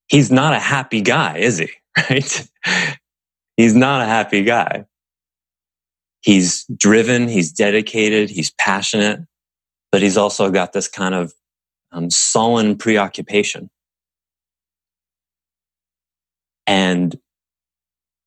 he's 0.08 0.30
not 0.30 0.52
a 0.52 0.58
happy 0.58 1.00
guy, 1.00 1.38
is 1.38 1.58
he? 1.58 1.70
Right? 2.10 2.48
he's 3.56 3.74
not 3.74 4.02
a 4.02 4.04
happy 4.04 4.44
guy. 4.44 4.84
He's 6.20 6.64
driven, 6.76 7.26
he's 7.26 7.50
dedicated, 7.50 8.30
he's 8.30 8.52
passionate, 8.52 9.20
but 9.90 10.02
he's 10.02 10.16
also 10.16 10.50
got 10.50 10.72
this 10.72 10.86
kind 10.86 11.14
of 11.14 11.32
um, 11.90 12.10
sullen 12.10 12.76
preoccupation. 12.76 13.70
And 16.66 17.18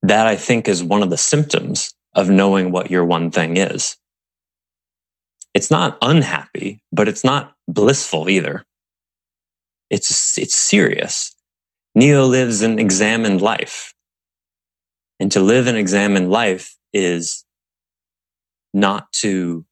that 0.01 0.27
I 0.27 0.35
think 0.35 0.67
is 0.67 0.83
one 0.83 1.03
of 1.03 1.09
the 1.09 1.17
symptoms 1.17 1.93
of 2.13 2.29
knowing 2.29 2.71
what 2.71 2.91
your 2.91 3.05
one 3.05 3.31
thing 3.31 3.57
is. 3.57 3.97
It's 5.53 5.69
not 5.69 5.97
unhappy, 6.01 6.81
but 6.91 7.07
it's 7.07 7.23
not 7.23 7.55
blissful 7.73 8.29
either. 8.29 8.65
It's, 9.89 10.37
it's 10.37 10.55
serious. 10.55 11.35
Neo 11.95 12.25
lives 12.25 12.61
an 12.61 12.79
examined 12.79 13.41
life. 13.41 13.93
And 15.19 15.31
to 15.33 15.39
live 15.39 15.67
an 15.67 15.75
examined 15.75 16.31
life 16.31 16.75
is 16.93 17.45
not 18.73 19.11
to 19.13 19.65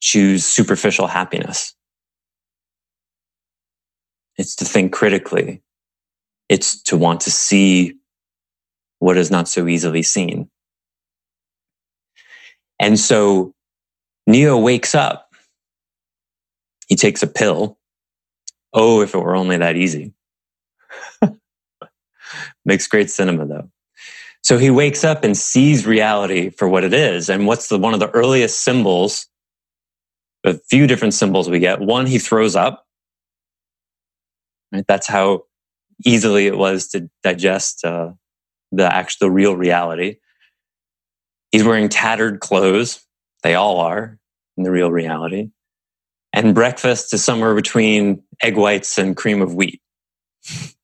choose 0.00 0.44
superficial 0.44 1.06
happiness. 1.06 1.74
It's 4.36 4.56
to 4.56 4.64
think 4.64 4.92
critically. 4.92 5.62
It's 6.48 6.82
to 6.84 6.96
want 6.96 7.20
to 7.22 7.30
see 7.30 7.94
what 8.98 9.16
is 9.16 9.30
not 9.30 9.48
so 9.48 9.68
easily 9.68 10.02
seen. 10.02 10.50
And 12.78 12.98
so 12.98 13.54
Neo 14.26 14.58
wakes 14.58 14.94
up. 14.94 15.21
He 16.88 16.96
takes 16.96 17.22
a 17.22 17.26
pill. 17.26 17.78
Oh, 18.72 19.02
if 19.02 19.14
it 19.14 19.18
were 19.18 19.36
only 19.36 19.56
that 19.58 19.76
easy. 19.76 20.14
Makes 22.64 22.86
great 22.86 23.10
cinema 23.10 23.46
though. 23.46 23.70
So 24.42 24.58
he 24.58 24.70
wakes 24.70 25.04
up 25.04 25.22
and 25.22 25.36
sees 25.36 25.86
reality 25.86 26.50
for 26.50 26.68
what 26.68 26.84
it 26.84 26.92
is. 26.92 27.28
And 27.28 27.46
what's 27.46 27.68
the 27.68 27.78
one 27.78 27.94
of 27.94 28.00
the 28.00 28.10
earliest 28.10 28.62
symbols? 28.62 29.28
A 30.44 30.54
few 30.68 30.88
different 30.88 31.14
symbols 31.14 31.48
we 31.48 31.60
get. 31.60 31.80
One, 31.80 32.06
he 32.06 32.18
throws 32.18 32.56
up. 32.56 32.84
Right? 34.72 34.84
That's 34.88 35.06
how 35.06 35.44
easily 36.04 36.46
it 36.46 36.58
was 36.58 36.88
to 36.88 37.08
digest 37.22 37.84
uh, 37.84 38.12
the 38.72 38.92
actual 38.92 39.30
real 39.30 39.56
reality. 39.56 40.16
He's 41.52 41.62
wearing 41.62 41.88
tattered 41.88 42.40
clothes. 42.40 43.04
They 43.42 43.54
all 43.54 43.78
are 43.78 44.18
in 44.56 44.64
the 44.64 44.70
real 44.70 44.90
reality. 44.90 45.50
And 46.32 46.54
breakfast 46.54 47.12
is 47.12 47.24
somewhere 47.24 47.54
between 47.54 48.22
egg 48.42 48.56
whites 48.56 48.98
and 48.98 49.16
cream 49.16 49.42
of 49.42 49.54
wheat. 49.54 49.80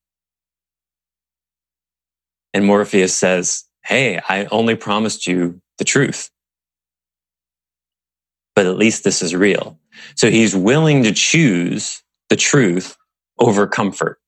and 2.53 2.65
Morpheus 2.65 3.15
says, 3.15 3.65
Hey, 3.83 4.19
I 4.29 4.45
only 4.45 4.75
promised 4.75 5.25
you 5.25 5.61
the 5.77 5.83
truth. 5.83 6.29
But 8.55 8.67
at 8.67 8.77
least 8.77 9.03
this 9.03 9.21
is 9.21 9.33
real. 9.33 9.79
So 10.15 10.29
he's 10.29 10.55
willing 10.55 11.03
to 11.03 11.11
choose 11.13 12.03
the 12.29 12.35
truth 12.35 12.95
over 13.39 13.65
comfort. 13.65 14.19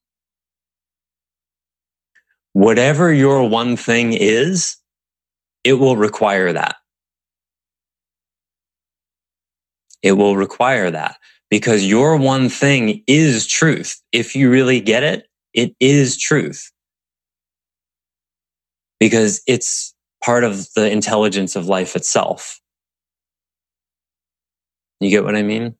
Whatever 2.53 3.13
your 3.13 3.47
one 3.47 3.77
thing 3.77 4.13
is, 4.13 4.77
it 5.63 5.73
will 5.73 5.95
require 5.95 6.53
that. 6.53 6.75
It 10.03 10.13
will 10.13 10.35
require 10.35 10.89
that 10.91 11.17
because 11.49 11.85
your 11.85 12.17
one 12.17 12.49
thing 12.49 13.03
is 13.07 13.45
truth. 13.45 14.01
If 14.11 14.35
you 14.35 14.49
really 14.49 14.79
get 14.79 15.03
it, 15.03 15.27
it 15.53 15.75
is 15.79 16.17
truth 16.17 16.71
because 18.99 19.41
it's 19.47 19.93
part 20.23 20.43
of 20.43 20.71
the 20.75 20.89
intelligence 20.89 21.55
of 21.55 21.65
life 21.65 21.95
itself. 21.95 22.59
You 24.99 25.09
get 25.09 25.23
what 25.23 25.35
I 25.35 25.41
mean? 25.41 25.75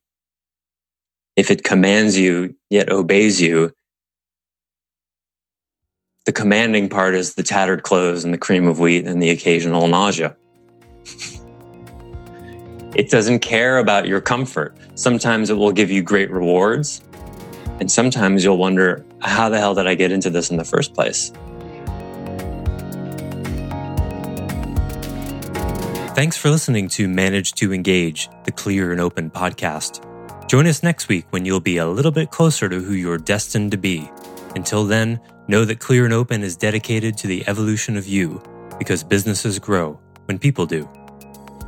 If 1.36 1.52
it 1.52 1.64
commands 1.64 2.18
you, 2.18 2.56
yet 2.70 2.92
obeys 2.92 3.40
you, 3.40 3.72
the 6.26 6.32
commanding 6.32 6.90
part 6.90 7.16
is 7.16 7.36
the 7.36 7.44
tattered 7.44 7.84
clothes 7.84 8.24
and 8.24 8.34
the 8.34 8.38
cream 8.38 8.68
of 8.68 8.80
wheat 8.80 9.06
and 9.06 9.22
the 9.22 9.30
occasional 9.30 9.88
nausea. 9.88 10.36
it 12.96 13.10
doesn't 13.10 13.40
care 13.40 13.78
about 13.78 14.08
your 14.08 14.22
comfort. 14.22 14.76
Sometimes 14.96 15.50
it 15.50 15.54
will 15.54 15.72
give 15.72 15.90
you 15.90 16.02
great 16.02 16.30
rewards. 16.30 17.02
And 17.80 17.92
sometimes 17.92 18.44
you'll 18.44 18.58
wonder, 18.58 19.06
how 19.22 19.50
the 19.50 19.58
hell 19.58 19.74
did 19.74 19.88
I 19.88 19.96
get 19.96 20.12
into 20.12 20.30
this 20.30 20.52
in 20.52 20.58
the 20.58 20.64
first 20.64 20.94
place? 20.94 21.32
Thanks 26.14 26.38
for 26.38 26.50
listening 26.50 26.88
to 26.90 27.08
Manage 27.08 27.54
to 27.54 27.74
Engage, 27.74 28.30
the 28.44 28.52
Clear 28.52 28.92
and 28.92 29.02
Open 29.02 29.32
podcast. 29.32 30.06
Join 30.48 30.68
us 30.68 30.84
next 30.84 31.08
week 31.08 31.26
when 31.32 31.46
you'll 31.46 31.60
be 31.60 31.78
a 31.78 31.88
little 31.88 32.12
bit 32.12 32.30
closer 32.30 32.70
to 32.70 32.80
who 32.80 32.94
you're 32.94 33.18
destined 33.18 33.72
to 33.72 33.78
be. 33.78 34.10
Until 34.56 34.86
then, 34.86 35.20
Know 35.52 35.66
that 35.66 35.80
Clear 35.80 36.06
and 36.06 36.14
Open 36.14 36.44
is 36.44 36.56
dedicated 36.56 37.18
to 37.18 37.28
the 37.28 37.44
evolution 37.46 37.98
of 37.98 38.08
you 38.08 38.42
because 38.80 39.04
businesses 39.04 39.60
grow 39.60 40.00
when 40.26 40.40
people 40.40 40.66
do. 40.66 40.88